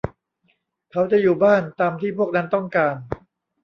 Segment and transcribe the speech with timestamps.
[0.91, 2.95] เขาจะอยู่บ้าน ตามที่พวกนั้นต้องการ